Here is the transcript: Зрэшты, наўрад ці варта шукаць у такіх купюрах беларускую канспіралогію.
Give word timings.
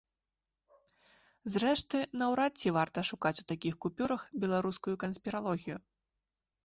Зрэшты, 1.55 1.97
наўрад 2.21 2.53
ці 2.61 2.73
варта 2.77 2.99
шукаць 3.11 3.35
у 3.43 3.47
такіх 3.55 3.73
купюрах 3.85 4.21
беларускую 4.45 4.95
канспіралогію. 5.05 5.77